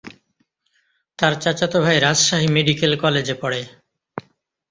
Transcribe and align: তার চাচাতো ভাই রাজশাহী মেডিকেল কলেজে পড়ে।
তার 1.19 1.33
চাচাতো 1.43 1.77
ভাই 1.85 1.97
রাজশাহী 1.99 2.47
মেডিকেল 2.55 2.91
কলেজে 3.03 3.35
পড়ে। 3.41 3.61